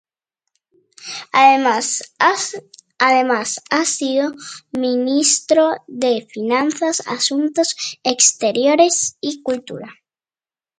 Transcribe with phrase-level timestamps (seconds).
[1.31, 2.09] Además
[2.97, 4.31] ha sido
[4.71, 9.93] ministro de finanzas, asuntos exteriores y cultura.